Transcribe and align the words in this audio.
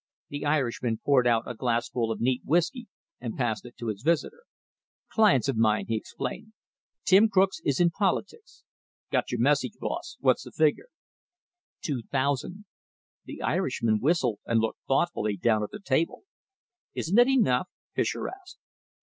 The 0.29 0.47
Irishman 0.47 0.97
poured 0.97 1.27
out 1.27 1.43
a 1.45 1.53
glassful 1.53 2.11
of 2.11 2.19
neat 2.19 2.41
whisky 2.43 2.87
and 3.19 3.37
passed 3.37 3.67
it 3.67 3.77
to 3.77 3.85
his 3.89 4.01
visitor. 4.01 4.41
"Clients 5.11 5.47
of 5.47 5.57
mine," 5.57 5.85
he 5.89 5.95
explained. 5.95 6.53
"Tim 7.05 7.29
Crooks 7.29 7.59
is 7.63 7.79
in 7.79 7.91
politics. 7.91 8.63
Got 9.11 9.31
your 9.31 9.41
message, 9.41 9.73
boss. 9.79 10.17
What's 10.19 10.41
the 10.45 10.51
figure?" 10.51 10.87
"Two 11.83 12.01
thousand!" 12.11 12.65
The 13.25 13.43
Irishman 13.43 13.99
whistled 13.99 14.39
and 14.47 14.59
looked 14.59 14.79
thoughtfully 14.87 15.37
down 15.37 15.61
at 15.61 15.69
the 15.69 15.79
table. 15.79 16.23
"Isn't 16.95 17.19
it 17.19 17.27
enough?" 17.27 17.69
Fischer 17.93 18.27
asked. 18.27 18.57